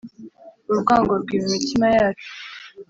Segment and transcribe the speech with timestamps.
[0.71, 2.27] urwango rwima imitima yacu